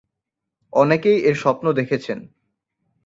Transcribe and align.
অনেকেই 0.73 1.19
এর 1.23 1.35
স্বপ্ন 1.35 1.65
দেখেছেন। 1.71 2.19